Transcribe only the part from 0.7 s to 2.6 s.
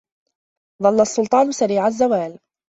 ظل السلطان سريع الزوال